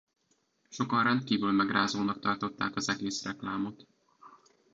Sokan 0.69 1.03
rendkívül 1.03 1.51
megrázónak 1.51 2.19
tartották 2.19 2.75
az 2.75 2.89
egész 2.89 3.23
reklámot. 3.23 3.87